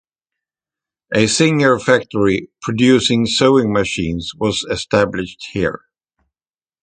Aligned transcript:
A 1.13 1.27
"Singer" 1.27 1.77
factory 1.77 2.49
producing 2.63 3.27
sewing 3.27 3.71
machines 3.71 4.31
was 4.33 4.65
established 4.67 5.49
here. 5.53 5.81